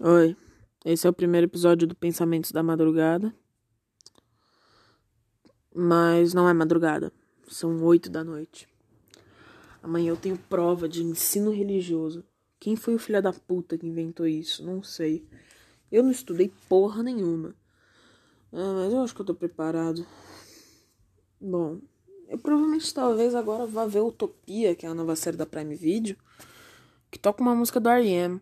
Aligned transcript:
Oi, 0.00 0.36
esse 0.84 1.06
é 1.06 1.10
o 1.10 1.12
primeiro 1.12 1.46
episódio 1.46 1.86
do 1.86 1.94
Pensamentos 1.94 2.50
da 2.50 2.64
Madrugada. 2.64 3.32
Mas 5.72 6.34
não 6.34 6.48
é 6.48 6.52
madrugada, 6.52 7.12
são 7.46 7.80
oito 7.84 8.10
da 8.10 8.24
noite. 8.24 8.68
Amanhã 9.80 10.10
eu 10.10 10.16
tenho 10.16 10.36
prova 10.36 10.88
de 10.88 11.04
ensino 11.04 11.52
religioso. 11.52 12.24
Quem 12.58 12.74
foi 12.74 12.96
o 12.96 12.98
filho 12.98 13.22
da 13.22 13.32
puta 13.32 13.78
que 13.78 13.86
inventou 13.86 14.26
isso? 14.26 14.66
Não 14.66 14.82
sei. 14.82 15.24
Eu 15.92 16.02
não 16.02 16.10
estudei 16.10 16.52
porra 16.68 17.00
nenhuma. 17.00 17.54
Ah, 18.52 18.74
mas 18.74 18.92
eu 18.92 19.00
acho 19.00 19.14
que 19.14 19.20
eu 19.20 19.26
tô 19.26 19.34
preparado. 19.34 20.04
Bom, 21.40 21.78
eu 22.28 22.38
provavelmente 22.38 22.92
talvez 22.92 23.32
agora 23.32 23.64
vá 23.64 23.86
ver 23.86 24.00
Utopia, 24.00 24.74
que 24.74 24.86
é 24.86 24.88
a 24.88 24.94
nova 24.94 25.14
série 25.14 25.36
da 25.36 25.46
Prime 25.46 25.76
Video, 25.76 26.16
que 27.12 27.18
toca 27.18 27.40
uma 27.40 27.54
música 27.54 27.78
do 27.78 27.88
R.E.M. 27.88 28.40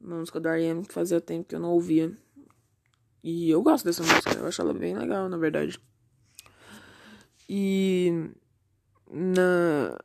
uma 0.00 0.16
música 0.18 0.40
do 0.40 0.48
R.E.M. 0.48 0.84
que 0.84 0.92
fazia 0.92 1.20
tempo 1.20 1.48
que 1.48 1.54
eu 1.54 1.60
não 1.60 1.70
ouvia. 1.70 2.12
E 3.22 3.50
eu 3.50 3.62
gosto 3.62 3.84
dessa 3.84 4.02
música, 4.02 4.34
eu 4.34 4.46
acho 4.46 4.62
ela 4.62 4.72
bem 4.72 4.96
legal, 4.96 5.28
na 5.28 5.36
verdade. 5.36 5.80
E 7.48 8.30
na 9.10 9.96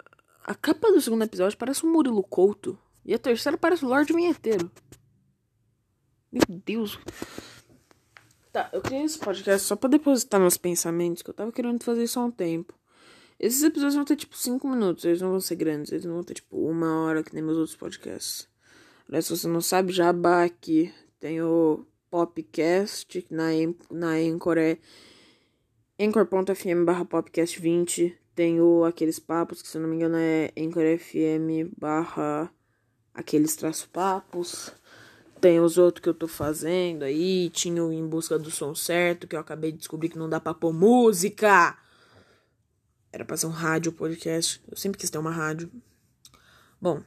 a 0.43 0.55
capa 0.55 0.91
do 0.91 0.99
segundo 0.99 1.23
episódio 1.23 1.57
parece 1.57 1.85
um 1.85 1.91
Murilo 1.91 2.23
Couto 2.23 2.77
e 3.05 3.13
a 3.13 3.19
terceira 3.19 3.57
parece 3.57 3.85
o 3.85 3.87
Lorde 3.87 4.13
Vinheteiro. 4.13 4.71
Meu 6.31 6.41
Deus. 6.65 6.99
Tá, 8.51 8.69
eu 8.73 8.81
criei 8.81 9.03
esse 9.03 9.17
podcast 9.17 9.67
só 9.67 9.75
pra 9.75 9.89
depositar 9.89 10.39
meus 10.39 10.57
pensamentos, 10.57 11.21
que 11.21 11.29
eu 11.29 11.33
tava 11.33 11.51
querendo 11.51 11.83
fazer 11.83 12.03
isso 12.03 12.19
há 12.19 12.25
um 12.25 12.31
tempo. 12.31 12.73
Esses 13.39 13.63
episódios 13.63 13.95
vão 13.95 14.05
ter 14.05 14.15
tipo 14.15 14.35
5 14.35 14.67
minutos, 14.67 15.05
eles 15.05 15.21
não 15.21 15.29
vão 15.29 15.39
ser 15.39 15.55
grandes, 15.55 15.91
eles 15.91 16.05
não 16.05 16.15
vão 16.15 16.23
ter 16.23 16.35
tipo 16.35 16.57
uma 16.57 17.05
hora 17.05 17.23
que 17.23 17.33
nem 17.33 17.43
meus 17.43 17.57
outros 17.57 17.75
podcasts. 17.75 18.50
Aliás, 19.11 19.25
se 19.25 19.35
você 19.35 19.45
não 19.45 19.59
sabe, 19.59 19.91
Jabá 19.91 20.45
aqui. 20.45 20.93
Tem 21.19 21.41
o 21.41 21.85
Popcast, 22.09 23.27
na, 23.29 23.47
na 23.91 24.11
Anchor 24.11 24.57
é 24.57 24.77
anchor.fm 25.99 26.85
barra 26.85 27.03
popcast 27.03 27.59
20. 27.59 28.17
Tem 28.33 28.61
o 28.61 28.85
Aqueles 28.85 29.19
Papos, 29.19 29.61
que 29.61 29.67
se 29.67 29.77
não 29.77 29.89
me 29.89 29.97
engano 29.97 30.15
é 30.15 30.53
Anchor 30.57 30.97
FM 30.97 31.75
barra 31.77 32.49
Aqueles 33.13 33.53
Traço 33.57 33.89
Papos. 33.89 34.71
Tem 35.41 35.59
os 35.59 35.77
outros 35.77 36.01
que 36.01 36.07
eu 36.07 36.13
tô 36.13 36.29
fazendo 36.29 37.03
aí. 37.03 37.49
Tinha 37.49 37.83
o 37.83 37.91
Em 37.91 38.07
Busca 38.07 38.39
do 38.39 38.49
Som 38.49 38.73
Certo, 38.73 39.27
que 39.27 39.35
eu 39.35 39.41
acabei 39.41 39.73
de 39.73 39.79
descobrir 39.79 40.07
que 40.07 40.17
não 40.17 40.29
dá 40.29 40.39
pra 40.39 40.53
pôr 40.53 40.71
música. 40.71 41.77
Era 43.11 43.25
pra 43.25 43.35
ser 43.35 43.47
um 43.47 43.49
rádio 43.49 43.91
podcast. 43.91 44.63
Eu 44.71 44.77
sempre 44.77 44.97
quis 44.97 45.09
ter 45.09 45.17
uma 45.17 45.31
rádio. 45.31 45.69
Bom, 46.79 47.03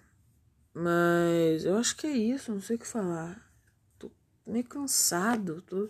mas 0.75 1.65
eu 1.65 1.77
acho 1.77 1.97
que 1.97 2.07
é 2.07 2.11
isso, 2.11 2.53
não 2.53 2.61
sei 2.61 2.75
o 2.75 2.79
que 2.79 2.87
falar. 2.87 3.49
Tô 3.99 4.11
meio 4.45 4.65
cansado, 4.65 5.63
tô. 5.63 5.89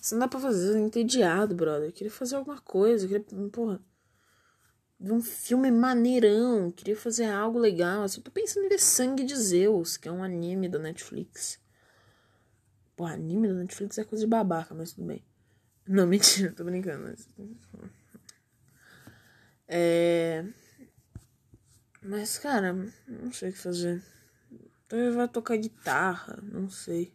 Isso 0.00 0.14
não 0.14 0.20
dá 0.20 0.28
pra 0.28 0.38
fazer, 0.38 0.78
entediado, 0.78 1.54
brother. 1.54 1.88
Eu 1.88 1.92
queria 1.92 2.10
fazer 2.10 2.36
alguma 2.36 2.60
coisa, 2.60 3.06
eu 3.06 3.08
queria, 3.08 3.48
porra, 3.50 3.80
ver 5.00 5.12
um 5.12 5.22
filme 5.22 5.70
maneirão, 5.70 6.66
eu 6.66 6.72
queria 6.72 6.96
fazer 6.96 7.24
algo 7.24 7.58
legal. 7.58 8.02
Assim, 8.02 8.20
tô 8.20 8.30
pensando 8.30 8.66
em 8.66 8.68
ver 8.68 8.78
Sangue 8.78 9.24
de 9.24 9.34
Zeus, 9.34 9.96
que 9.96 10.08
é 10.08 10.12
um 10.12 10.22
anime 10.22 10.68
da 10.68 10.78
Netflix. 10.78 11.58
Porra, 12.94 13.14
anime 13.14 13.48
da 13.48 13.54
Netflix 13.54 13.96
é 13.96 14.04
coisa 14.04 14.24
de 14.24 14.30
babaca, 14.30 14.74
mas 14.74 14.92
tudo 14.92 15.06
bem. 15.06 15.24
Não, 15.86 16.06
mentira, 16.06 16.52
tô 16.52 16.64
brincando. 16.64 17.04
Mas... 17.04 17.28
É. 19.66 20.44
Mas, 22.02 22.36
cara, 22.36 22.72
não 23.06 23.32
sei 23.32 23.50
o 23.50 23.52
que 23.52 23.58
fazer. 23.58 24.02
Talvez 24.88 25.10
eu 25.10 25.16
vá 25.16 25.28
tocar 25.28 25.56
guitarra, 25.56 26.42
não 26.42 26.68
sei. 26.68 27.14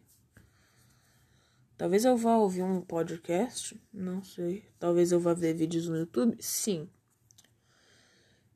Talvez 1.76 2.04
eu 2.04 2.16
vá 2.16 2.36
ouvir 2.38 2.62
um 2.62 2.80
podcast, 2.80 3.80
não 3.92 4.24
sei. 4.24 4.68
Talvez 4.80 5.12
eu 5.12 5.20
vá 5.20 5.34
ver 5.34 5.54
vídeos 5.54 5.86
no 5.86 5.96
YouTube, 5.96 6.36
sim. 6.40 6.88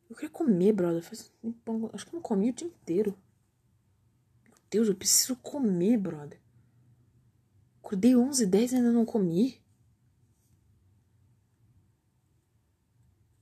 Eu 0.08 0.16
queria 0.16 0.30
comer, 0.30 0.72
brother. 0.72 1.02
Faz 1.02 1.30
Acho 1.92 2.06
que 2.06 2.12
eu 2.12 2.16
não 2.16 2.22
comi 2.22 2.50
o 2.50 2.52
dia 2.54 2.66
inteiro. 2.66 3.16
Meu 4.44 4.56
Deus, 4.70 4.88
eu 4.88 4.94
preciso 4.94 5.36
comer, 5.36 5.98
brother. 5.98 6.40
Acordei 7.78 8.16
11 8.16 8.46
10 8.46 8.72
e 8.72 8.76
ainda 8.76 8.90
não 8.90 9.04
comi. 9.04 9.60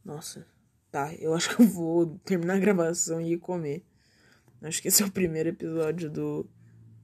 Nossa. 0.04 0.46
Tá, 0.90 1.14
eu 1.14 1.34
acho 1.34 1.54
que 1.54 1.62
eu 1.62 1.66
vou 1.66 2.18
terminar 2.24 2.54
a 2.54 2.58
gravação 2.58 3.20
e 3.20 3.34
ir 3.34 3.38
comer. 3.38 3.84
Acho 4.62 4.82
que 4.82 4.88
esse 4.88 5.02
é 5.02 5.06
o 5.06 5.10
primeiro 5.10 5.48
episódio 5.48 6.10
do. 6.10 6.46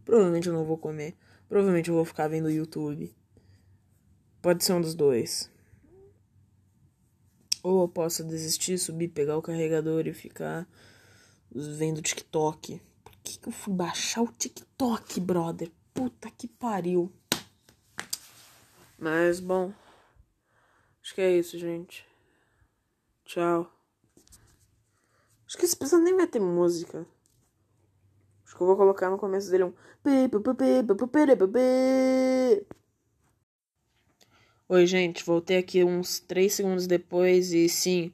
Provavelmente 0.05 0.49
eu 0.49 0.53
não 0.53 0.65
vou 0.65 0.77
comer. 0.77 1.15
Provavelmente 1.49 1.89
eu 1.89 1.95
vou 1.95 2.05
ficar 2.05 2.29
vendo 2.29 2.51
YouTube. 2.51 3.15
Pode 4.43 4.65
ser 4.65 4.73
um 4.73 4.81
dos 4.81 4.95
dois. 4.95 5.51
Ou 7.63 7.83
eu 7.83 7.89
posso 7.89 8.23
desistir, 8.23 8.79
subir, 8.79 9.09
pegar 9.09 9.37
o 9.37 9.43
carregador 9.43 10.07
e 10.07 10.13
ficar 10.13 10.69
vendo 11.51 12.03
TikTok. 12.03 12.81
Por 13.03 13.13
que, 13.25 13.39
que 13.39 13.49
eu 13.49 13.53
fui 13.53 13.75
baixar 13.75 14.23
o 14.23 14.33
TikTok, 14.33 15.21
brother? 15.21 15.71
Puta 15.95 16.31
que 16.31 16.47
pariu. 16.47 17.13
Mas 18.99 19.41
bom. 19.41 19.73
Acho 21.03 21.15
que 21.15 21.21
é 21.21 21.37
isso, 21.39 21.59
gente. 21.59 22.07
Tchau. 23.25 23.76
Acho 25.47 25.57
que 25.57 25.65
esse 25.65 25.75
episódio 25.75 26.05
nem 26.05 26.17
vai 26.17 26.27
ter 26.27 26.41
música. 26.41 27.07
Acho 28.45 28.57
que 28.57 28.63
eu 28.63 28.67
vou 28.67 28.77
colocar 28.77 29.11
no 29.11 29.19
começo 29.19 29.51
dele 29.51 29.65
um. 29.65 29.73
Oi, 34.69 34.87
gente. 34.87 35.25
Voltei 35.25 35.59
aqui 35.59 35.85
uns 35.85 36.19
3 36.21 36.53
segundos 36.53 36.87
depois 36.87 37.53
e 37.53 37.69
sim, 37.69 38.13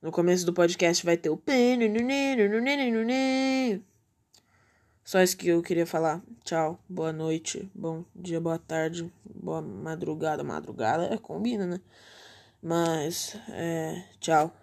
no 0.00 0.12
começo 0.12 0.46
do 0.46 0.52
podcast 0.52 1.04
vai 1.04 1.16
ter 1.16 1.30
o. 1.30 1.36
Só 5.04 5.22
isso 5.22 5.36
que 5.36 5.48
eu 5.48 5.62
queria 5.62 5.86
falar. 5.86 6.22
Tchau, 6.44 6.78
boa 6.88 7.12
noite, 7.12 7.70
bom 7.74 8.04
dia, 8.14 8.40
boa 8.40 8.58
tarde, 8.58 9.10
boa 9.24 9.62
madrugada. 9.62 10.44
Madrugada 10.44 11.12
é 11.12 11.16
combina, 11.16 11.66
né? 11.66 11.80
Mas, 12.62 13.36
é. 13.48 14.04
Tchau. 14.20 14.58